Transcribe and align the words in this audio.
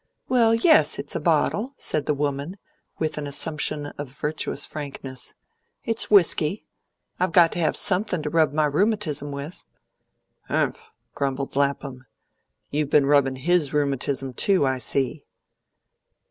"Well, 0.27 0.55
yes, 0.55 0.97
it's 0.97 1.15
a 1.15 1.19
bottle," 1.19 1.75
said 1.77 2.07
the 2.07 2.15
woman, 2.15 2.57
with 2.97 3.19
an 3.19 3.27
assumption 3.27 3.85
of 3.99 4.09
virtuous 4.19 4.65
frankness. 4.65 5.35
"It's 5.85 6.09
whisky; 6.09 6.65
I 7.19 7.27
got 7.27 7.51
to 7.51 7.59
have 7.59 7.77
something 7.77 8.23
to 8.23 8.31
rub 8.31 8.51
my 8.51 8.65
rheumatism 8.65 9.31
with." 9.31 9.63
"Humph!" 10.47 10.89
grumbled 11.13 11.55
Lapham. 11.55 12.07
"You've 12.71 12.89
been 12.89 13.05
rubbing 13.05 13.35
HIS 13.35 13.73
rheumatism 13.73 14.33
too, 14.33 14.65
I 14.65 14.79
see." 14.79 15.23